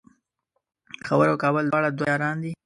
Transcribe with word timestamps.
پیښور 1.01 1.27
او 1.31 1.37
کابل 1.43 1.63
دواړه 1.69 1.89
دوه 1.97 2.07
یاران 2.11 2.37
دی 2.43 2.51